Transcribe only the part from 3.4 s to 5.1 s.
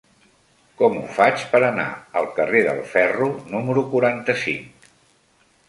número quaranta-cinc?